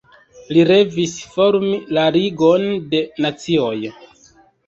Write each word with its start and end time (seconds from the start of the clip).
Li 0.55 0.61
revis 0.69 1.11
formi 1.33 1.75
la 1.97 2.07
Ligon 2.15 2.65
de 2.95 3.03
Nacioj. 3.27 3.77